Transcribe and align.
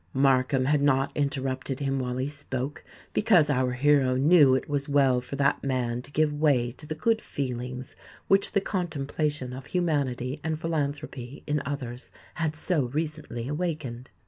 Markham 0.15 0.65
had 0.65 0.81
not 0.81 1.11
interrupted 1.15 1.79
him 1.79 1.99
while 1.99 2.17
he 2.17 2.27
spoke, 2.27 2.83
because 3.13 3.51
our 3.51 3.73
hero 3.73 4.15
knew 4.15 4.55
that 4.55 4.63
it 4.63 4.67
was 4.67 4.89
well 4.89 5.21
for 5.21 5.35
that 5.35 5.63
man 5.63 6.01
to 6.01 6.11
give 6.11 6.33
way 6.33 6.71
to 6.71 6.87
the 6.87 6.95
good 6.95 7.21
feelings 7.21 7.95
which 8.27 8.53
the 8.53 8.61
contemplation 8.61 9.53
of 9.53 9.67
humanity 9.67 10.39
and 10.43 10.59
philanthropy 10.59 11.43
in 11.45 11.61
others 11.67 12.09
had 12.33 12.55
so 12.55 12.85
recently 12.85 13.47
awakened. 13.47 14.09